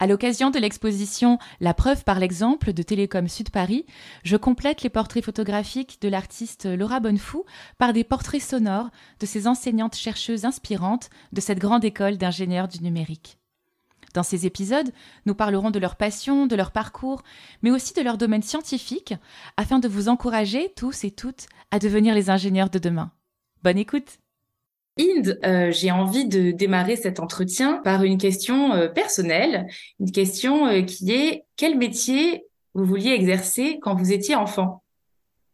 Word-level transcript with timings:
À 0.00 0.06
l'occasion 0.06 0.50
de 0.50 0.60
l'exposition 0.60 1.38
La 1.58 1.74
preuve 1.74 2.04
par 2.04 2.20
l'exemple 2.20 2.72
de 2.72 2.82
Télécom 2.84 3.26
Sud 3.26 3.50
Paris, 3.50 3.84
je 4.22 4.36
complète 4.36 4.82
les 4.82 4.90
portraits 4.90 5.24
photographiques 5.24 5.98
de 6.00 6.08
l'artiste 6.08 6.66
Laura 6.66 7.00
Bonnefou 7.00 7.44
par 7.78 7.92
des 7.92 8.04
portraits 8.04 8.40
sonores 8.40 8.90
de 9.18 9.26
ces 9.26 9.48
enseignantes 9.48 9.96
chercheuses 9.96 10.44
inspirantes 10.44 11.10
de 11.32 11.40
cette 11.40 11.58
grande 11.58 11.84
école 11.84 12.16
d'ingénieurs 12.16 12.68
du 12.68 12.80
numérique. 12.80 13.38
Dans 14.14 14.22
ces 14.22 14.46
épisodes, 14.46 14.92
nous 15.26 15.34
parlerons 15.34 15.72
de 15.72 15.80
leur 15.80 15.96
passion, 15.96 16.46
de 16.46 16.54
leur 16.54 16.70
parcours, 16.70 17.22
mais 17.62 17.72
aussi 17.72 17.92
de 17.92 18.02
leur 18.02 18.18
domaine 18.18 18.42
scientifique, 18.42 19.14
afin 19.56 19.80
de 19.80 19.88
vous 19.88 20.08
encourager 20.08 20.72
tous 20.76 21.02
et 21.02 21.10
toutes 21.10 21.46
à 21.72 21.80
devenir 21.80 22.14
les 22.14 22.30
ingénieurs 22.30 22.70
de 22.70 22.78
demain. 22.78 23.10
Bonne 23.64 23.78
écoute 23.78 24.18
Inde, 24.98 25.38
euh, 25.44 25.70
j'ai 25.70 25.90
envie 25.90 26.26
de 26.26 26.50
démarrer 26.50 26.96
cet 26.96 27.20
entretien 27.20 27.80
par 27.84 28.02
une 28.02 28.18
question 28.18 28.72
euh, 28.72 28.88
personnelle, 28.88 29.68
une 30.00 30.10
question 30.10 30.66
euh, 30.66 30.82
qui 30.82 31.12
est 31.12 31.44
quel 31.56 31.78
métier 31.78 32.46
vous 32.74 32.84
vouliez 32.84 33.12
exercer 33.12 33.78
quand 33.80 33.94
vous 33.94 34.12
étiez 34.12 34.34
enfant? 34.34 34.82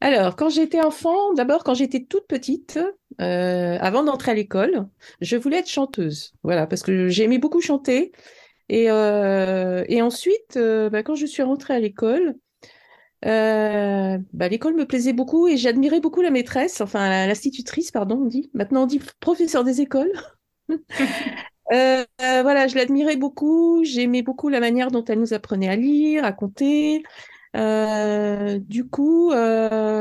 Alors, 0.01 0.37
quand 0.37 0.49
j'étais 0.49 0.81
enfant, 0.81 1.33
d'abord 1.35 1.65
quand 1.65 1.75
j'étais 1.75 2.05
toute 2.05 2.27
petite, 2.27 2.79
avant 3.19 4.03
d'entrer 4.03 4.33
à 4.33 4.35
l'école, 4.35 4.87
je 5.21 5.37
voulais 5.37 5.59
être 5.59 5.71
chanteuse. 5.71 6.35
Voilà, 6.43 6.67
parce 6.67 6.83
que 6.83 7.09
j'aimais 7.09 7.39
beaucoup 7.39 7.63
chanter. 7.63 8.13
Et, 8.69 8.91
ensuite, 8.91 10.59
bah, 10.59 11.03
quand 11.03 11.15
je 11.15 11.25
suis 11.25 11.43
rentrée 11.43 11.75
à 11.75 11.79
l'école, 11.79 12.35
euh, 13.25 14.19
bah, 14.33 14.49
l'école 14.49 14.75
me 14.75 14.87
plaisait 14.87 15.13
beaucoup 15.13 15.49
et 15.49 15.57
j'admirais 15.57 16.01
beaucoup 16.01 16.21
la 16.21 16.31
maîtresse, 16.31 16.81
enfin 16.81 17.27
l'institutrice, 17.27 17.91
pardon, 17.91 18.21
on 18.23 18.27
dit. 18.27 18.51
Maintenant, 18.55 18.83
on 18.83 18.87
dit 18.87 19.01
professeur 19.21 19.65
des 19.65 19.81
écoles. 19.81 20.13
Euh, 21.73 22.05
euh, 22.21 22.43
voilà, 22.43 22.69
je 22.69 22.77
l'admirais 22.77 23.17
beaucoup. 23.17 23.83
J'aimais 23.85 24.21
beaucoup 24.21 24.51
la 24.51 24.61
manière 24.61 24.91
dont 24.91 25.03
elle 25.03 25.19
nous 25.19 25.33
apprenait 25.33 25.71
à 25.71 25.77
lire, 25.77 26.23
à 26.23 26.33
compter. 26.33 27.03
du 27.55 28.87
coup, 28.87 29.33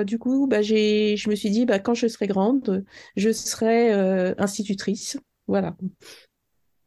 du 0.04 0.20
coup, 0.20 0.46
bah, 0.48 0.62
j'ai, 0.62 1.16
je 1.16 1.30
me 1.30 1.36
suis 1.36 1.50
dit, 1.52 1.66
bah, 1.66 1.80
quand 1.80 1.94
je 1.94 2.08
serai 2.08 2.28
grande, 2.28 2.84
je 3.16 3.32
serai 3.32 3.94
institutrice. 4.38 5.18
Voilà. 5.48 5.78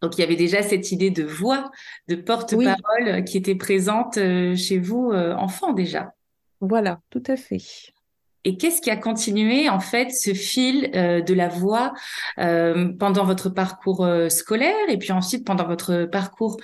Donc 0.02 0.18
il 0.18 0.20
y 0.20 0.24
avait 0.24 0.36
déjà 0.36 0.62
cette 0.62 0.92
idée 0.92 1.10
de 1.10 1.24
voix, 1.24 1.70
de 2.08 2.16
porte-parole 2.16 3.24
qui 3.24 3.38
était 3.38 3.54
présente 3.54 4.16
chez 4.16 4.78
vous, 4.78 5.10
enfant 5.10 5.72
déjà. 5.72 6.12
Voilà, 6.60 7.00
tout 7.10 7.22
à 7.26 7.36
fait. 7.36 7.60
Et 8.46 8.56
qu'est-ce 8.56 8.80
qui 8.80 8.90
a 8.90 8.96
continué 8.96 9.68
en 9.68 9.80
fait 9.80 10.12
ce 10.12 10.32
fil 10.32 10.92
euh, 10.94 11.20
de 11.20 11.34
la 11.34 11.48
voix 11.48 11.92
euh, 12.38 12.92
pendant 12.92 13.24
votre 13.24 13.50
parcours 13.50 14.04
euh, 14.04 14.28
scolaire 14.28 14.88
et 14.88 14.98
puis 14.98 15.10
ensuite 15.10 15.44
pendant 15.44 15.66
votre 15.66 16.04
parcours 16.04 16.56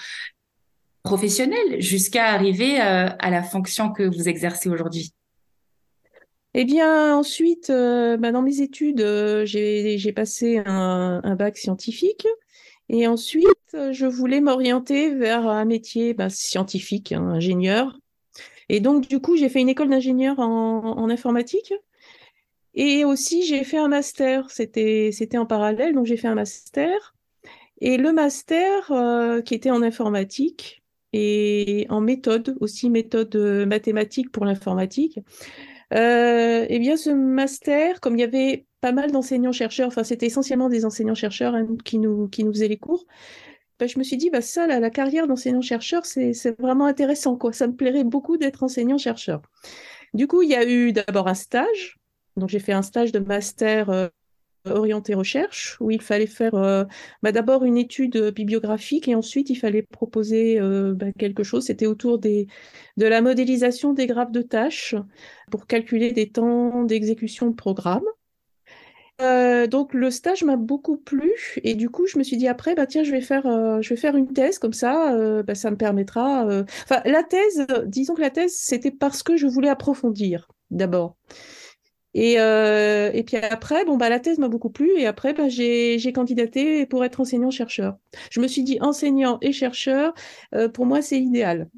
professionnel 1.03 1.81
jusqu'à 1.81 2.27
arriver 2.27 2.79
à 2.79 3.31
la 3.31 3.43
fonction 3.43 3.91
que 3.91 4.05
vous 4.05 4.29
exercez 4.29 4.69
aujourd'hui? 4.69 5.12
Eh 6.55 6.65
bien 6.65 7.17
ensuite, 7.17 7.73
bah, 7.73 8.31
dans 8.31 8.43
mes 8.43 8.61
études, 8.61 9.05
j'ai 9.45 10.12
passé 10.15 10.62
un, 10.65 11.34
bac 11.34 11.59
scientifique 11.59 12.29
et 12.89 13.09
ensuite 13.09 13.47
je 13.73 14.06
voulais 14.06 14.41
m'orienter 14.41 15.12
vers 15.12 15.49
un 15.49 15.65
métier 15.65 16.15
bah, 16.15 16.31
scientifique, 16.31 17.11
hein, 17.11 17.33
ingénieur. 17.33 17.99
Et 18.69 18.81
donc, 18.81 19.09
du 19.09 19.21
coup, 19.21 19.37
j'ai 19.37 19.49
fait 19.49 19.61
une 19.61 19.69
école 19.69 19.89
d'ingénieur 19.91 20.39
en, 20.39 21.09
informatique. 21.11 21.75
Et 22.75 23.05
aussi, 23.05 23.45
j'ai 23.45 23.65
fait 23.65 23.79
un 23.79 23.89
master. 23.89 24.51
C'était, 24.51 25.11
en 25.37 25.47
parallèle, 25.47 25.95
donc 25.95 26.07
j'ai 26.07 26.17
fait 26.17 26.29
un 26.29 26.35
master. 26.35 27.15
Et 27.81 27.97
le 27.97 28.13
master, 28.13 28.91
euh, 28.93 29.43
qui 29.43 29.55
était 29.55 29.71
en 29.71 29.83
informatique 29.83 30.83
et 31.13 31.87
en 31.91 32.01
méthode, 32.01 32.57
aussi 32.61 32.89
méthode 32.89 33.35
euh, 33.37 33.67
mathématique 33.67 34.31
pour 34.31 34.45
l'informatique, 34.45 35.19
euh, 35.95 36.65
eh 36.69 36.78
bien, 36.78 36.97
ce 36.97 37.11
master, 37.11 38.01
comme 38.01 38.17
il 38.17 38.21
y 38.21 38.25
avait 38.25 38.67
pas 38.81 38.93
mal 38.93 39.12
d'enseignants-chercheurs, 39.12 39.89
enfin, 39.89 40.05
c'était 40.05 40.27
essentiellement 40.27 40.69
des 40.69 40.84
enseignants-chercheurs 40.84 41.55
hein, 41.55 41.67
qui, 41.84 41.99
nous, 41.99 42.28
qui 42.28 42.45
nous 42.45 42.53
faisaient 42.53 42.69
les 42.69 42.78
cours, 42.78 43.05
bah, 43.82 43.88
je 43.88 43.98
me 43.98 44.04
suis 44.04 44.16
dit, 44.16 44.31
bah, 44.31 44.41
ça, 44.41 44.69
la, 44.69 44.91
carrière 44.91 45.26
d'enseignant-chercheur, 45.26 46.06
c'est 46.06 46.54
vraiment 46.60 46.87
intéressant. 46.87 47.37
Quoi. 47.37 47.53
Ça 47.53 47.66
me 47.66 47.75
plairait 47.75 48.04
beaucoup 48.04 48.37
d'être 48.37 48.62
enseignant-chercheur. 48.62 49.43
Du 50.15 50.28
coup, 50.28 50.43
il 50.43 50.50
y 50.50 50.54
a 50.54 50.65
eu 50.65 50.93
d'abord 50.93 51.26
un 51.26 51.34
stage. 51.34 51.98
Donc, 52.37 52.48
j'ai 52.48 52.60
fait 52.60 52.72
un 52.72 52.82
stage 52.82 53.10
de 53.10 53.19
master 53.19 53.91
euh, 53.91 54.09
orienté 54.66 55.15
recherche, 55.15 55.78
où 55.81 55.91
il 55.91 56.00
fallait 56.00 56.28
faire 56.28 56.54
euh, 56.54 56.84
bah, 57.25 57.32
d'abord 57.32 57.65
une 57.65 57.76
étude 57.76 58.31
bibliographique 58.31 59.09
et 59.09 59.16
ensuite 59.16 59.50
il 59.50 59.56
fallait 59.56 59.82
proposer 59.82 60.60
euh, 60.60 60.94
quelque 61.19 61.42
chose. 61.42 61.65
C'était 61.65 61.87
autour 61.87 62.21
de 62.21 62.47
la 62.98 63.21
modélisation 63.21 63.94
des 63.94 64.06
graphes 64.06 64.31
de 64.31 64.42
tâches 64.42 64.94
pour 65.50 65.66
calculer 65.66 66.12
des 66.12 66.31
temps 66.31 66.84
d'exécution 66.84 67.50
de 67.50 67.56
programmes. 67.56 68.06
Euh, 69.22 69.66
donc 69.66 69.94
le 69.94 70.10
stage 70.10 70.43
m'a 70.44 70.56
beaucoup 70.56 70.97
plu. 70.97 71.33
Et 71.62 71.75
du 71.75 71.91
coup 71.91 72.06
je 72.06 72.19
me 72.19 72.25
suis 72.25 72.37
dit 72.37 72.49
après 72.49 72.75
bah 72.75 72.87
tiens 72.87 73.05
je 73.05 73.10
vais 73.12 73.21
faire 73.21 73.47
euh, 73.47 73.81
une 74.15 74.33
thèse 74.33 74.59
comme 74.59 74.72
ça 74.72 75.15
euh, 75.15 75.43
bah, 75.43 75.55
ça 75.55 75.71
me 75.71 75.77
permettra 75.77 76.47
enfin 76.84 77.03
la 77.05 77.22
thèse 77.22 77.66
disons 77.87 78.15
que 78.15 78.21
la 78.21 78.31
thèse 78.31 78.55
c'était 78.56 78.91
parce 78.91 79.22
que 79.22 79.37
je 79.37 79.47
voulais 79.47 79.69
approfondir 79.69 80.49
d'abord. 80.71 81.16
Et, 82.15 82.34
et 82.34 83.22
puis 83.25 83.37
après 83.38 83.84
bon 83.84 83.97
bah 83.97 84.09
la 84.10 84.21
thèse 84.21 84.38
m'a 84.38 84.49
beaucoup 84.49 84.71
plu. 84.71 84.91
Et 84.99 85.06
après 85.06 85.33
bah, 85.34 85.49
j'ai 85.49 86.12
candidaté 86.12 86.87
pour 86.87 87.04
être 87.04 87.21
enseignant 87.21 87.50
chercheur 87.50 87.97
je 88.31 88.41
me 88.41 88.49
suis 88.49 88.62
dit 88.65 88.78
enseignant 88.81 89.39
et 89.41 89.53
chercheur 89.53 90.15
pour 90.75 90.87
moi 90.87 91.03
c'est 91.03 91.21
idéal. 91.21 91.69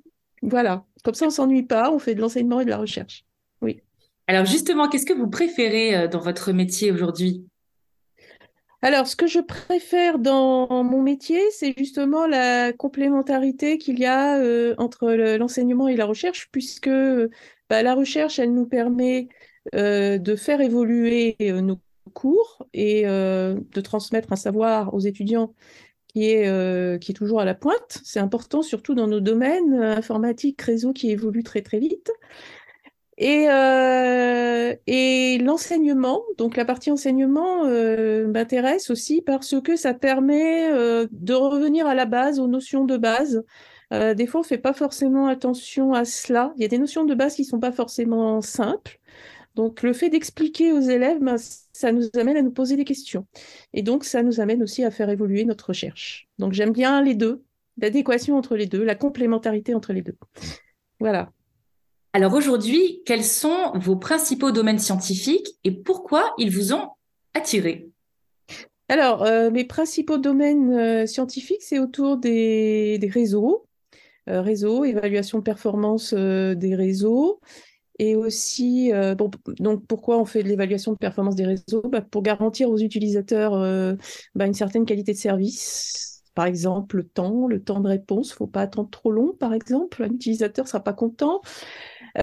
Voilà. 0.42 0.84
Comme 1.04 1.14
ça 1.14 1.26
on 1.26 1.30
s'ennuie 1.30 1.64
pas 1.64 1.92
on 1.92 1.98
fait 1.98 2.14
de 2.14 2.20
l'enseignement 2.20 2.60
et 2.60 2.64
de 2.64 2.70
la 2.70 2.78
recherche 2.78 3.23
alors 4.26 4.46
justement, 4.46 4.88
qu'est-ce 4.88 5.06
que 5.06 5.12
vous 5.12 5.28
préférez 5.28 5.96
euh, 5.96 6.08
dans 6.08 6.20
votre 6.20 6.52
métier 6.52 6.90
aujourd'hui? 6.90 7.44
Alors, 8.80 9.06
ce 9.06 9.16
que 9.16 9.26
je 9.26 9.40
préfère 9.40 10.18
dans 10.18 10.84
mon 10.84 11.00
métier, 11.00 11.40
c'est 11.50 11.74
justement 11.76 12.26
la 12.26 12.72
complémentarité 12.72 13.78
qu'il 13.78 13.98
y 13.98 14.04
a 14.04 14.38
euh, 14.38 14.74
entre 14.76 15.10
l'enseignement 15.36 15.88
et 15.88 15.96
la 15.96 16.04
recherche, 16.04 16.48
puisque 16.52 16.90
bah, 17.70 17.82
la 17.82 17.94
recherche, 17.94 18.38
elle 18.38 18.52
nous 18.52 18.66
permet 18.66 19.28
euh, 19.74 20.18
de 20.18 20.36
faire 20.36 20.60
évoluer 20.60 21.36
nos 21.40 21.80
cours 22.12 22.66
et 22.74 23.04
de 23.04 23.80
transmettre 23.80 24.32
un 24.32 24.36
savoir 24.36 24.92
aux 24.92 25.00
étudiants 25.00 25.54
qui 26.08 26.30
est, 26.30 27.14
toujours 27.14 27.40
à 27.40 27.46
la 27.46 27.54
pointe. 27.54 28.00
C'est 28.04 28.20
important, 28.20 28.62
surtout 28.62 28.94
dans 28.94 29.06
nos 29.06 29.20
domaines 29.20 29.72
informatiques, 29.74 30.60
réseau 30.60 30.92
qui 30.92 31.10
évoluent 31.10 31.42
très 31.42 31.62
très 31.62 31.78
vite. 31.78 32.10
Et, 33.16 33.46
euh, 33.48 34.74
et 34.86 35.38
l'enseignement, 35.38 36.22
donc 36.36 36.56
la 36.56 36.64
partie 36.64 36.90
enseignement 36.90 37.64
euh, 37.64 38.26
m'intéresse 38.26 38.90
aussi 38.90 39.22
parce 39.22 39.54
que 39.62 39.76
ça 39.76 39.94
permet 39.94 40.70
euh, 40.72 41.06
de 41.12 41.34
revenir 41.34 41.86
à 41.86 41.94
la 41.94 42.06
base, 42.06 42.40
aux 42.40 42.48
notions 42.48 42.84
de 42.84 42.96
base. 42.96 43.44
Des 44.16 44.26
fois, 44.26 44.40
on 44.40 44.42
fait 44.42 44.58
pas 44.58 44.72
forcément 44.72 45.28
attention 45.28 45.92
à 45.92 46.04
cela. 46.04 46.52
Il 46.56 46.62
y 46.62 46.64
a 46.64 46.68
des 46.68 46.78
notions 46.78 47.04
de 47.04 47.14
base 47.14 47.36
qui 47.36 47.44
sont 47.44 47.60
pas 47.60 47.70
forcément 47.70 48.40
simples. 48.40 48.98
Donc, 49.54 49.82
le 49.82 49.92
fait 49.92 50.10
d'expliquer 50.10 50.72
aux 50.72 50.80
élèves, 50.80 51.20
ben, 51.20 51.36
ça 51.38 51.92
nous 51.92 52.02
amène 52.14 52.36
à 52.36 52.42
nous 52.42 52.50
poser 52.50 52.74
des 52.74 52.84
questions. 52.84 53.24
Et 53.72 53.82
donc, 53.82 54.02
ça 54.02 54.24
nous 54.24 54.40
amène 54.40 54.64
aussi 54.64 54.82
à 54.82 54.90
faire 54.90 55.10
évoluer 55.10 55.44
notre 55.44 55.68
recherche. 55.68 56.28
Donc, 56.40 56.54
j'aime 56.54 56.72
bien 56.72 57.02
les 57.02 57.14
deux, 57.14 57.44
l'adéquation 57.78 58.36
entre 58.36 58.56
les 58.56 58.66
deux, 58.66 58.82
la 58.82 58.96
complémentarité 58.96 59.76
entre 59.76 59.92
les 59.92 60.02
deux. 60.02 60.16
Voilà. 60.98 61.30
Alors 62.16 62.34
aujourd'hui, 62.34 63.02
quels 63.04 63.24
sont 63.24 63.72
vos 63.74 63.96
principaux 63.96 64.52
domaines 64.52 64.78
scientifiques 64.78 65.48
et 65.64 65.72
pourquoi 65.72 66.32
ils 66.38 66.48
vous 66.48 66.72
ont 66.72 66.90
attiré? 67.34 67.88
Alors, 68.88 69.24
euh, 69.24 69.50
mes 69.50 69.64
principaux 69.64 70.18
domaines 70.18 70.72
euh, 70.72 71.06
scientifiques, 71.06 71.62
c'est 71.62 71.80
autour 71.80 72.16
des, 72.16 73.00
réseaux, 73.12 73.66
euh, 74.28 74.42
réseaux, 74.42 74.84
évaluation 74.84 75.38
de 75.38 75.42
performance 75.42 76.14
des 76.14 76.76
réseaux. 76.76 77.40
Et 77.98 78.14
aussi, 78.14 78.92
donc 79.58 79.84
pourquoi 79.86 80.18
on 80.18 80.24
fait 80.24 80.44
de 80.44 80.48
l'évaluation 80.48 80.92
de 80.92 80.98
performance 80.98 81.34
des 81.34 81.46
réseaux? 81.46 81.82
Bah, 81.82 82.00
Pour 82.00 82.22
garantir 82.22 82.70
aux 82.70 82.78
utilisateurs 82.78 83.52
bah, 84.36 84.46
une 84.46 84.54
certaine 84.54 84.84
qualité 84.84 85.12
de 85.12 85.18
service, 85.18 86.14
par 86.34 86.46
exemple, 86.46 86.96
le 86.96 87.04
temps, 87.04 87.46
le 87.46 87.62
temps 87.62 87.80
de 87.80 87.88
réponse, 87.88 88.30
ne 88.30 88.34
faut 88.34 88.46
pas 88.46 88.62
attendre 88.62 88.90
trop 88.90 89.12
long, 89.12 89.32
par 89.38 89.54
exemple. 89.54 90.02
Un 90.02 90.10
utilisateur 90.12 90.66
sera 90.66 90.82
pas 90.82 90.92
content. 90.92 91.40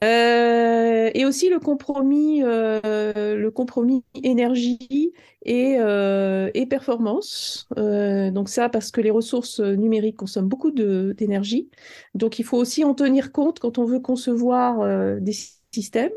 Euh, 0.03 1.11
et 1.13 1.25
aussi 1.25 1.49
le 1.49 1.59
compromis, 1.59 2.41
euh, 2.43 3.35
le 3.35 3.51
compromis 3.51 4.03
énergie 4.23 5.11
et, 5.45 5.77
euh, 5.79 6.49
performance. 6.69 7.67
donc 7.75 8.47
ça, 8.49 8.69
parce 8.69 8.91
que 8.91 9.01
les 9.01 9.11
ressources 9.11 9.59
numériques 9.59 10.15
consomment 10.17 10.47
beaucoup 10.47 10.71
d'énergie. 10.71 11.69
Donc 12.15 12.39
il 12.39 12.45
faut 12.45 12.57
aussi 12.57 12.83
en 12.85 12.93
tenir 12.93 13.31
compte 13.31 13.59
quand 13.59 13.77
on 13.77 13.85
veut 13.85 13.99
concevoir 13.99 15.19
des 15.19 15.33
systèmes. 15.73 16.11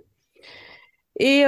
Et 1.19 1.45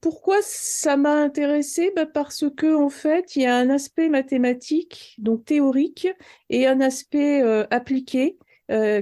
pourquoi 0.00 0.36
ça 0.42 0.96
m'a 0.96 1.14
intéressée 1.16 1.92
bah 1.94 2.06
Parce 2.06 2.44
que 2.56 2.74
en 2.74 2.90
fait, 2.90 3.36
il 3.36 3.42
y 3.42 3.46
a 3.46 3.56
un 3.56 3.70
aspect 3.70 4.08
mathématique, 4.08 5.14
donc 5.18 5.44
théorique, 5.44 6.08
et 6.50 6.66
un 6.66 6.80
aspect 6.80 7.42
appliqué 7.70 8.38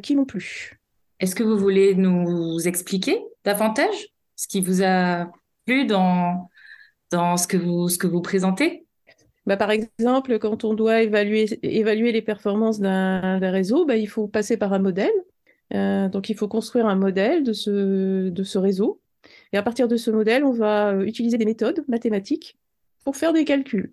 qui 0.03 0.17
m'ont 0.17 0.27
plu. 0.27 0.77
Est-ce 1.21 1.35
que 1.35 1.43
vous 1.43 1.57
voulez 1.57 1.95
nous 1.95 2.59
expliquer 2.67 3.25
davantage 3.45 4.09
ce 4.35 4.49
qui 4.49 4.61
vous 4.61 4.83
a 4.83 5.31
plu 5.65 5.87
dans, 5.87 6.51
dans 7.11 7.37
ce 7.37 7.47
que 7.47 7.57
vous, 7.57 7.89
ce 7.89 7.99
que 7.99 8.07
vous 8.07 8.21
présentez? 8.21 8.87
Bah, 9.47 9.57
par 9.57 9.71
exemple, 9.71 10.39
quand 10.39 10.65
on 10.65 10.75
doit 10.75 11.03
évaluer, 11.03 11.47
évaluer 11.63 12.13
les 12.13 12.23
performances 12.23 12.81
d'un 12.81 13.39
réseau, 13.39 13.87
bah, 13.87 13.97
il 13.97 14.09
faut 14.09 14.27
passer 14.27 14.57
par 14.57 14.73
un 14.73 14.81
modèle. 14.81 15.13
Euh, 15.73 16.09
donc, 16.09 16.29
il 16.29 16.37
faut 16.37 16.49
construire 16.49 16.87
un 16.87 16.97
modèle 16.97 17.45
de 17.45 17.53
ce, 17.53 18.29
de 18.29 18.43
ce 18.43 18.59
réseau. 18.59 19.01
Et 19.53 19.57
à 19.57 19.63
partir 19.63 19.89
de 19.89 19.97
ce 19.97 20.11
modèle, 20.11 20.45
on 20.45 20.53
va 20.53 20.91
euh, 20.91 21.05
utiliser 21.05 21.39
des 21.39 21.45
méthodes 21.45 21.85
mathématiques 21.89 22.59
pour 23.05 23.17
faire 23.17 23.33
des 23.33 23.45
calculs. 23.45 23.93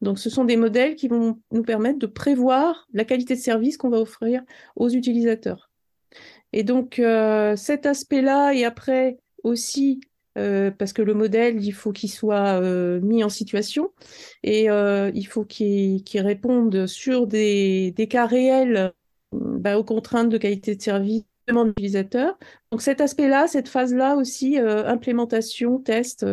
Donc, 0.00 0.18
ce 0.18 0.30
sont 0.30 0.44
des 0.44 0.56
modèles 0.56 0.96
qui 0.96 1.08
vont 1.08 1.38
nous 1.52 1.62
permettre 1.62 1.98
de 1.98 2.06
prévoir 2.06 2.88
la 2.94 3.04
qualité 3.04 3.34
de 3.34 3.40
service 3.40 3.76
qu'on 3.76 3.90
va 3.90 3.98
offrir 3.98 4.42
aux 4.74 4.88
utilisateurs. 4.88 5.70
Et 6.56 6.62
donc, 6.62 7.00
euh, 7.00 7.56
cet 7.56 7.84
aspect-là, 7.84 8.54
et 8.54 8.64
après 8.64 9.18
aussi 9.42 10.00
euh, 10.38 10.70
parce 10.70 10.92
que 10.92 11.02
le 11.02 11.12
modèle, 11.12 11.62
il 11.64 11.72
faut 11.72 11.90
qu'il 11.90 12.10
soit 12.10 12.60
euh, 12.60 13.00
mis 13.00 13.24
en 13.24 13.28
situation 13.28 13.90
et 14.44 14.66
il 14.66 15.26
faut 15.26 15.44
qu'il 15.44 16.02
réponde 16.14 16.86
sur 16.86 17.26
des, 17.26 17.92
cas 18.08 18.26
réels 18.26 18.92
bah, 19.32 19.78
aux 19.78 19.84
contraintes 19.84 20.28
de 20.28 20.38
qualité 20.38 20.76
de 20.76 20.82
service 20.82 21.24
de 21.48 21.64
l'utilisateur. 21.64 22.38
Donc 22.70 22.82
cet 22.82 23.00
aspect-là, 23.00 23.48
cette 23.48 23.68
phase-là 23.68 24.14
aussi, 24.14 24.56
implémentation, 24.56 25.80
test, 25.80 26.24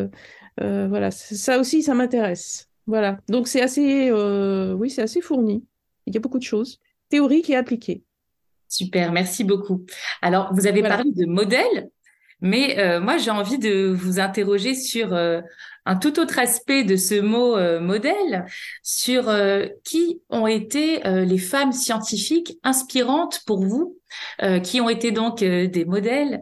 voilà, 0.59 1.09
ça 1.09 1.59
aussi, 1.59 1.81
ça 1.81 1.95
m'intéresse. 1.95 2.69
Voilà, 2.85 3.19
donc 3.27 3.47
c'est 3.47 3.61
assez, 3.61 4.11
oui, 4.11 4.91
c'est 4.91 5.01
assez 5.01 5.21
fourni. 5.21 5.65
Il 6.05 6.13
y 6.13 6.17
a 6.17 6.19
beaucoup 6.19 6.39
de 6.39 6.43
choses 6.43 6.79
théoriques 7.09 7.49
et 7.49 7.55
appliquées. 7.55 8.03
Super, 8.71 9.11
merci 9.11 9.43
beaucoup. 9.43 9.85
Alors, 10.21 10.53
vous 10.53 10.65
avez 10.65 10.81
parlé 10.81 11.11
de 11.11 11.25
modèle. 11.25 11.89
Mais 12.39 12.79
euh, 12.79 13.01
moi, 13.01 13.17
j'ai 13.17 13.29
envie 13.29 13.59
de 13.59 13.91
vous 13.91 14.21
interroger 14.21 14.75
sur 14.75 15.13
euh, 15.13 15.41
un 15.85 15.97
tout 15.97 16.19
autre 16.21 16.39
aspect 16.39 16.85
de 16.85 16.95
ce 16.95 17.19
mot 17.19 17.57
euh, 17.57 17.81
modèle, 17.81 18.45
sur 18.81 19.29
qui 19.83 20.21
ont 20.29 20.47
été 20.47 21.01
les 21.03 21.37
femmes 21.37 21.73
scientifiques 21.73 22.57
inspirantes 22.63 23.41
pour 23.45 23.61
vous, 23.61 23.97
qui 24.63 24.79
ont 24.79 24.89
été 24.89 25.11
donc 25.11 25.39
des 25.39 25.85
modèles 25.85 26.41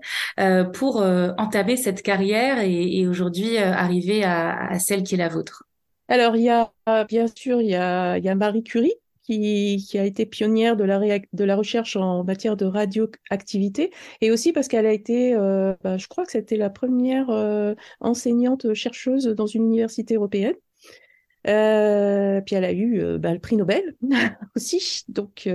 pour 0.74 0.98
entamer 0.98 1.78
cette 1.78 2.02
carrière 2.04 2.60
et, 2.60 3.00
et 3.00 3.08
aujourd'hui 3.08 3.58
arriver 3.58 4.24
à, 4.24 4.70
à, 4.70 4.80
celle 4.80 5.04
qui 5.04 5.16
est 5.16 5.18
la 5.18 5.30
vôtre? 5.30 5.64
Alors, 6.08 6.36
il 6.36 6.44
y 6.44 6.50
a 6.50 6.72
bien 7.08 7.28
sûr, 7.28 7.62
il 7.62 7.70
y 7.70 7.76
a, 7.76 8.18
il 8.18 8.24
y 8.24 8.30
a 8.30 8.36
Marie 8.36 8.64
Curie 8.64 8.94
qui, 9.30 9.98
a 9.98 10.06
été 10.06 10.26
pionnière 10.26 10.76
de 10.76 10.84
la, 10.84 11.56
recherche 11.56 11.96
en 11.96 12.24
matière 12.24 12.58
de 12.58 12.66
radioactivité, 12.66 13.92
et 14.22 14.32
aussi 14.32 14.54
parce 14.54 14.68
qu'elle 14.68 14.86
a 14.86 14.92
été, 14.92 15.36
euh, 15.36 15.74
bah, 15.84 15.98
je 15.98 16.08
crois 16.08 16.26
que 16.26 16.32
c'était 16.32 16.58
la 16.58 16.70
première 16.70 17.30
euh, 17.30 17.76
enseignante 18.00 18.74
chercheuse 18.74 19.26
dans 19.28 19.46
une 19.46 19.66
université 19.66 20.16
européenne. 20.16 20.56
Euh, 21.48 22.42
puis 22.42 22.56
elle 22.56 22.66
a 22.66 22.74
eu 22.74 23.18
bah, 23.18 23.34
le 23.34 23.40
prix 23.40 23.56
Nobel 23.56 23.96
aussi. 24.56 25.04
Donc, 25.08 25.48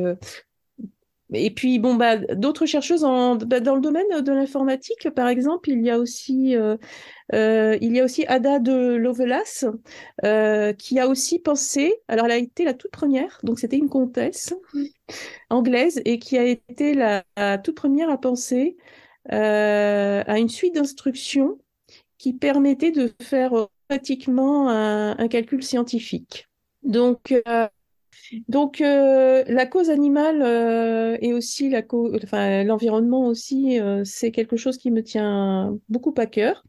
et 1.33 1.51
puis, 1.51 1.79
bon, 1.79 1.95
bah, 1.95 2.19
d'autres 2.19 2.67
chercheuses 2.67 3.03
bah, 3.03 3.61
dans 3.61 3.75
le 3.75 3.81
domaine 3.81 4.21
de 4.21 4.33
l'informatique, 4.33 5.09
par 5.11 5.29
exemple, 5.29 5.71
il 5.71 5.83
y 5.83 5.91
a 5.91 5.99
aussi, 5.99 6.55
euh, 6.55 6.77
euh, 7.33 7.79
il 7.81 7.95
y 7.97 8.01
a 8.01 8.05
aussi 8.05 8.27
Ada 8.27 8.59
de 8.59 8.95
Lovelace, 8.97 9.65
euh, 10.25 10.73
qui 10.75 10.99
a 11.01 11.09
aussi 11.09 11.39
pensé, 11.39 11.95
alors 12.09 12.27
elle 12.27 12.33
a 12.33 12.37
été 12.37 12.65
la 12.65 12.75
toute 12.75 12.91
première, 12.91 13.39
donc 13.43 13.59
c'était 13.59 13.79
une 13.79 13.89
comtesse 13.89 14.55
anglaise, 15.49 16.03
et 16.05 16.19
qui 16.19 16.37
a 16.37 16.45
été 16.45 16.95
la, 16.95 17.25
toute 17.59 17.77
première 17.77 18.11
à 18.11 18.19
penser 18.19 18.77
à 19.31 20.39
une 20.39 20.51
suite 20.51 20.75
d'instructions 20.75 21.59
qui 22.19 22.35
permettait 22.35 22.91
de 22.91 23.13
faire 23.23 23.53
automatiquement 23.53 24.69
un, 24.69 25.17
un 25.19 25.29
calcul 25.29 25.63
scientifique. 25.63 26.49
Donc, 26.83 27.33
donc 28.49 28.81
euh, 28.81 29.45
la 29.47 29.67
cause 29.67 29.91
animale 29.91 30.43
euh, 30.43 31.17
et 31.21 31.33
aussi 31.33 31.69
la 31.69 31.83
enfin, 32.23 32.65
l'environnement 32.65 33.27
aussi, 33.27 33.81
euh, 33.81 34.03
c'est 34.05 34.31
quelque 34.31 34.57
chose 34.57 34.79
qui 34.79 34.91
me 34.91 35.03
tient 35.03 35.79
beaucoup 35.89 36.15
à 36.17 36.27
cœur. 36.27 36.65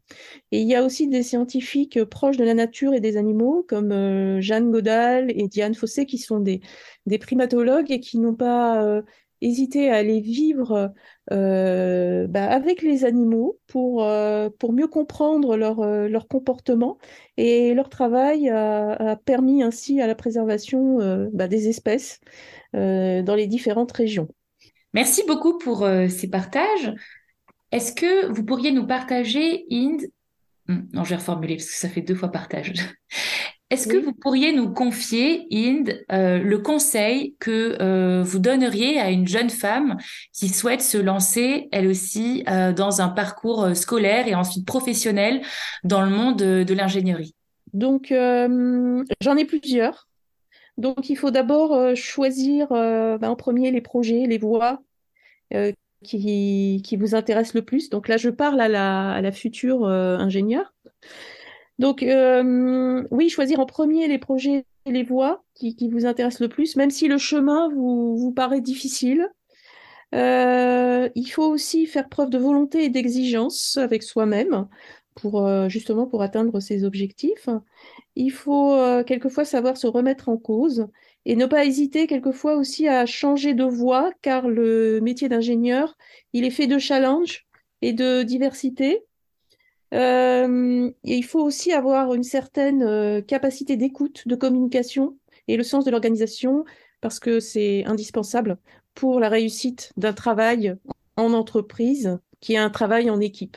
Et 0.52 0.60
il 0.60 0.68
y 0.68 0.74
a 0.74 0.84
aussi 0.84 1.08
des 1.08 1.22
scientifiques 1.22 2.02
proches 2.04 2.36
de 2.36 2.44
la 2.44 2.54
nature 2.54 2.94
et 2.94 3.00
des 3.00 3.16
animaux, 3.16 3.64
comme 3.68 4.40
Jeanne 4.40 4.70
Godal 4.70 5.30
et 5.30 5.48
Diane 5.48 5.74
Fossé, 5.74 6.06
qui 6.06 6.18
sont 6.18 6.40
des, 6.40 6.60
des 7.06 7.18
primatologues 7.18 7.90
et 7.90 8.00
qui 8.00 8.18
n'ont 8.18 8.34
pas 8.34 9.02
hésiter 9.40 9.90
à 9.90 9.96
aller 9.96 10.20
vivre 10.20 10.92
euh, 11.32 12.26
bah, 12.28 12.48
avec 12.48 12.82
les 12.82 13.04
animaux 13.04 13.58
pour, 13.66 14.04
euh, 14.04 14.48
pour 14.58 14.72
mieux 14.72 14.86
comprendre 14.86 15.56
leur, 15.56 15.80
euh, 15.80 16.08
leur 16.08 16.28
comportement. 16.28 16.98
Et 17.36 17.74
leur 17.74 17.88
travail 17.88 18.48
a, 18.48 19.16
permis 19.24 19.62
ainsi 19.62 20.00
à 20.00 20.06
la 20.06 20.14
préservation 20.14 21.28
bah, 21.32 21.48
des 21.48 21.68
espèces 21.68 22.20
dans 22.72 23.34
les 23.36 23.46
différentes 23.46 23.92
régions. 23.92 24.28
Merci 24.92 25.22
beaucoup 25.26 25.58
pour 25.58 25.86
ces 26.08 26.28
partages. 26.28 26.94
Est-ce 27.72 27.92
que 27.92 28.32
vous 28.32 28.44
pourriez 28.44 28.72
nous 28.72 28.86
partager, 28.86 29.66
Inde? 29.70 30.02
Hmm, 30.68 30.82
Non, 30.92 31.04
je 31.04 31.10
vais 31.10 31.16
reformuler 31.16 31.56
parce 31.56 31.68
que 31.68 31.76
ça 31.76 31.88
fait 31.88 32.00
deux 32.00 32.14
fois 32.14 32.30
partage. 32.30 32.72
Est-ce 33.68 33.88
que 33.88 33.96
vous 33.96 34.12
pourriez 34.12 34.52
nous 34.52 34.72
confier, 34.72 35.48
Inde, 35.50 36.04
euh, 36.12 36.38
le 36.38 36.58
conseil 36.58 37.34
que 37.40 37.76
euh, 37.80 38.22
vous 38.22 38.38
donneriez 38.38 39.00
à 39.00 39.10
une 39.10 39.26
jeune 39.26 39.50
femme 39.50 39.96
qui 40.32 40.48
souhaite 40.50 40.82
se 40.82 40.98
lancer, 40.98 41.68
elle 41.72 41.88
aussi, 41.88 42.44
euh, 42.48 42.72
dans 42.72 43.00
un 43.00 43.08
parcours 43.08 43.74
scolaire 43.74 44.28
et 44.28 44.36
ensuite 44.36 44.64
professionnel 44.64 45.42
dans 45.82 46.02
le 46.02 46.10
monde 46.10 46.36
de, 46.36 46.74
l'ingénierie? 46.74 47.34
Donc, 47.72 48.12
j'en 48.12 49.36
ai 49.36 49.44
plusieurs. 49.44 50.06
Donc, 50.78 51.10
il 51.10 51.16
faut 51.16 51.32
d'abord 51.32 51.96
choisir 51.96 52.68
ben, 52.68 53.28
en 53.28 53.36
premier 53.36 53.72
les 53.72 53.80
projets, 53.80 54.26
les 54.26 54.38
voies 54.38 54.80
qui, 56.04 56.82
qui, 56.84 56.96
vous 56.96 57.16
intéressent 57.16 57.54
le 57.54 57.64
plus. 57.64 57.90
Donc 57.90 58.06
là, 58.06 58.16
je 58.16 58.30
parle 58.30 58.60
à 58.60 58.68
la, 58.68 59.10
à 59.10 59.20
la 59.20 59.32
future 59.32 59.86
ingénieure. 59.86 60.72
Donc, 61.78 62.02
euh, 62.02 63.06
oui, 63.10 63.28
choisir 63.28 63.60
en 63.60 63.66
premier 63.66 64.08
les 64.08 64.18
projets 64.18 64.64
et 64.86 64.92
les 64.92 65.02
voies 65.02 65.44
qui, 65.54 65.76
vous 65.90 66.06
intéressent 66.06 66.40
le 66.40 66.48
plus, 66.48 66.76
même 66.76 66.90
si 66.90 67.08
le 67.08 67.18
chemin 67.18 67.68
vous, 67.68 68.16
vous 68.16 68.32
paraît 68.32 68.60
difficile. 68.60 69.28
Euh, 70.14 71.08
il 71.14 71.26
faut 71.26 71.46
aussi 71.46 71.86
faire 71.86 72.08
preuve 72.08 72.30
de 72.30 72.38
volonté 72.38 72.84
et 72.84 72.88
d'exigence 72.88 73.76
avec 73.76 74.02
soi-même 74.02 74.68
pour 75.14 75.44
euh, 75.44 75.68
justement 75.68 76.06
pour 76.06 76.22
atteindre 76.22 76.60
ses 76.60 76.84
objectifs. 76.84 77.48
Il 78.14 78.30
faut 78.30 78.78
quelquefois 79.06 79.44
savoir 79.44 79.76
se 79.76 79.86
remettre 79.86 80.28
en 80.28 80.38
cause 80.38 80.86
et 81.26 81.36
ne 81.36 81.46
pas 81.46 81.64
hésiter 81.64 82.06
quelquefois 82.06 82.56
aussi 82.56 82.88
à 82.88 83.04
changer 83.04 83.52
de 83.52 83.64
voie, 83.64 84.12
car 84.22 84.48
le 84.48 85.00
métier 85.00 85.28
d'ingénieur, 85.28 85.96
il 86.32 86.44
est 86.44 86.50
fait 86.50 86.68
de 86.68 86.78
challenges 86.78 87.46
et 87.82 87.92
de 87.92 88.22
diversité. 88.22 89.05
Euh, 89.94 90.90
il 91.04 91.24
faut 91.24 91.42
aussi 91.42 91.72
avoir 91.72 92.14
une 92.14 92.24
certaine 92.24 92.82
euh, 92.82 93.20
capacité 93.20 93.76
d'écoute, 93.76 94.26
de 94.26 94.34
communication 94.34 95.16
et 95.48 95.56
le 95.56 95.62
sens 95.62 95.84
de 95.84 95.90
l'organisation 95.90 96.64
parce 97.00 97.20
que 97.20 97.38
c'est 97.40 97.84
indispensable 97.84 98.58
pour 98.94 99.20
la 99.20 99.28
réussite 99.28 99.92
d'un 99.96 100.12
travail 100.12 100.76
en 101.16 101.32
entreprise 101.32 102.18
qui 102.40 102.54
est 102.54 102.58
un 102.58 102.70
travail 102.70 103.10
en 103.10 103.20
équipe. 103.20 103.56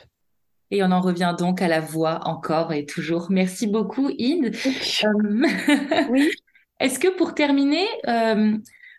Et 0.72 0.84
on 0.84 0.92
en 0.92 1.02
revient 1.02 1.36
donc 1.38 1.64
à 1.64 1.68
la 1.68 1.80
voix 1.80 2.20
encore 2.26 2.74
et 2.74 2.86
toujours. 2.86 3.28
Merci 3.32 3.66
beaucoup, 3.66 4.10
Inde. 4.20 4.52
Euh, 5.04 6.04
oui. 6.12 6.30
Est-ce 6.80 7.00
que 7.00 7.08
pour 7.10 7.34
terminer, 7.34 7.86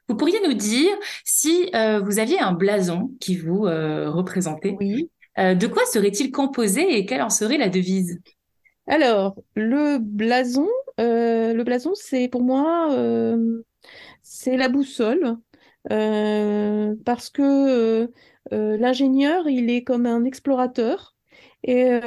vous 0.09 0.17
pourriez 0.17 0.39
nous 0.47 0.53
dire 0.53 0.91
si 1.25 1.71
vous 1.73 2.19
aviez 2.19 2.39
un 2.39 2.53
blason 2.53 3.11
qui 3.21 3.37
vous 3.37 3.63
représentait? 3.63 4.77
Oui. 4.79 5.11
Euh, 5.39 5.55
de 5.55 5.67
quoi 5.67 5.85
serait-il 5.87 6.33
composé 6.33 6.99
et 6.99 7.07
quelle 7.07 7.23
en 7.23 7.31
serait 7.31 7.59
la 7.59 7.69
devise? 7.69 8.21
Alors, 8.87 9.37
le 9.55 9.99
blason, 9.99 10.69
euh, 10.99 11.53
le 11.55 11.65
blason, 11.65 11.93
c'est 11.95 12.29
pour 12.29 12.43
moi, 12.43 12.93
euh, 12.93 13.63
c'est 14.23 14.57
la 14.57 14.69
boussole, 14.69 15.37
parce 15.89 17.31
que 17.31 18.11
l'ingénieur, 18.51 19.49
il 19.49 19.71
est 19.71 19.85
comme 19.85 20.07
un 20.07 20.25
explorateur 20.25 21.17
et 21.63 22.01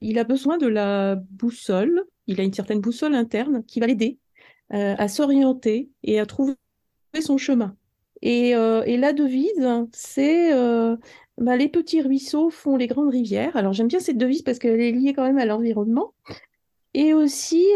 il 0.00 0.18
a 0.18 0.24
besoin 0.24 0.58
de 0.58 0.66
la 0.66 1.16
boussole. 1.16 2.04
Il 2.26 2.40
a 2.40 2.44
une 2.44 2.52
certaine 2.52 2.80
boussole 2.80 3.14
interne 3.14 3.64
qui 3.64 3.80
va 3.80 3.86
l'aider 3.86 4.18
à 4.70 5.08
s'orienter 5.08 5.90
et 6.02 6.18
à 6.18 6.26
trouver 6.26 6.56
son 7.20 7.38
chemin. 7.38 7.76
Et, 8.22 8.54
la 8.54 9.12
devise, 9.12 9.68
c'est 9.92 10.52
bah, 11.38 11.56
les 11.56 11.68
petits 11.68 12.02
ruisseaux 12.02 12.50
font 12.50 12.76
les 12.76 12.86
grandes 12.86 13.10
rivières. 13.10 13.56
Alors 13.56 13.72
j'aime 13.72 13.88
bien 13.88 14.00
cette 14.00 14.18
devise 14.18 14.42
parce 14.42 14.58
qu'elle 14.58 14.80
est 14.80 14.92
liée 14.92 15.14
quand 15.14 15.24
même 15.24 15.38
à 15.38 15.46
l'environnement. 15.46 16.12
Et 16.94 17.14
aussi 17.14 17.66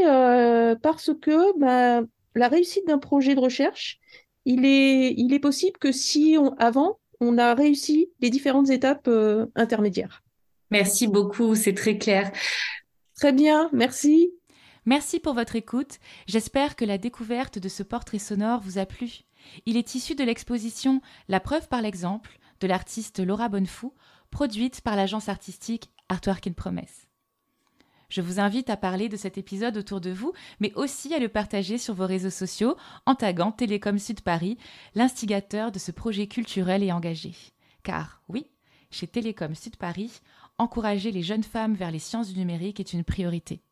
parce 0.82 1.10
que 1.20 1.58
bah, 1.58 2.02
la 2.34 2.48
réussite 2.48 2.86
d'un 2.86 2.98
projet 2.98 3.34
de 3.34 3.40
recherche, 3.40 4.00
il 4.44 4.64
est, 4.66 5.14
il 5.16 5.32
est 5.32 5.40
possible 5.40 5.78
que 5.78 5.92
si 5.92 6.36
on, 6.38 6.54
avant, 6.54 6.98
on 7.20 7.38
a 7.38 7.54
réussi 7.54 8.10
les 8.20 8.30
différentes 8.30 8.70
étapes 8.70 9.08
euh, 9.08 9.46
intermédiaires. 9.54 10.22
Merci 10.70 11.06
beaucoup, 11.06 11.54
c'est 11.54 11.74
très 11.74 11.98
clair. 11.98 12.32
Très 13.16 13.32
bien, 13.32 13.70
merci. 13.72 14.32
Merci 14.86 15.20
pour 15.20 15.34
votre 15.34 15.56
écoute. 15.56 15.98
J'espère 16.26 16.76
que 16.76 16.84
la 16.84 16.98
découverte 16.98 17.58
de 17.58 17.68
ce 17.68 17.82
portrait 17.82 18.18
sonore 18.18 18.60
vous 18.60 18.78
a 18.78 18.84
plu. 18.84 19.20
Il 19.66 19.76
est 19.76 19.94
issu 19.94 20.14
de 20.14 20.24
l'exposition 20.24 21.00
La 21.28 21.40
preuve 21.40 21.68
par 21.68 21.82
l'exemple 21.82 22.38
de 22.60 22.66
l'artiste 22.66 23.20
Laura 23.20 23.48
Bonnefou, 23.48 23.92
produite 24.30 24.80
par 24.80 24.96
l'agence 24.96 25.28
artistique 25.28 25.90
Artwork 26.08 26.46
in 26.46 26.52
Promesse. 26.52 27.06
Je 28.08 28.20
vous 28.20 28.38
invite 28.38 28.70
à 28.70 28.76
parler 28.76 29.08
de 29.08 29.16
cet 29.16 29.38
épisode 29.38 29.76
autour 29.76 30.00
de 30.00 30.10
vous, 30.10 30.32
mais 30.60 30.72
aussi 30.74 31.12
à 31.14 31.18
le 31.18 31.28
partager 31.28 31.78
sur 31.78 31.94
vos 31.94 32.06
réseaux 32.06 32.30
sociaux 32.30 32.76
en 33.06 33.14
taguant 33.14 33.50
Télécom 33.50 33.98
Sud 33.98 34.20
Paris, 34.20 34.56
l'instigateur 34.94 35.72
de 35.72 35.78
ce 35.78 35.90
projet 35.90 36.26
culturel 36.26 36.82
et 36.82 36.92
engagé. 36.92 37.32
Car 37.82 38.22
oui, 38.28 38.46
chez 38.90 39.08
Télécom 39.08 39.54
Sud 39.54 39.76
Paris, 39.76 40.20
encourager 40.58 41.10
les 41.10 41.22
jeunes 41.22 41.42
femmes 41.42 41.74
vers 41.74 41.90
les 41.90 41.98
sciences 41.98 42.32
du 42.32 42.38
numérique 42.38 42.78
est 42.78 42.92
une 42.92 43.04
priorité. 43.04 43.62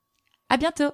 À 0.49 0.57
bientôt! 0.57 0.93